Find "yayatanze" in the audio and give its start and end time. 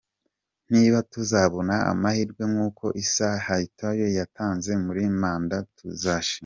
4.03-4.71